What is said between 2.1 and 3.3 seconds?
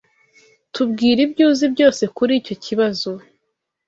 kuri icyo kibazo.